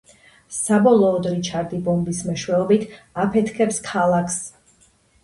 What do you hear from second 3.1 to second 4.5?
აფეთქებს ქალაქს.